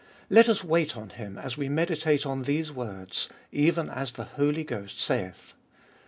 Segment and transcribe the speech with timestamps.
[0.31, 4.63] Let us wait on Him as we meditate on these words, Even as the Holy
[4.63, 5.53] Ghost saith.